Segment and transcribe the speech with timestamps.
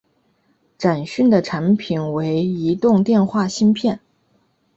[0.79, 3.99] 展讯的产品为移动电话芯片。